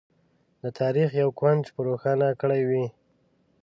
[0.61, 2.85] د تاریخ یو کونج به روښانه کړی وي.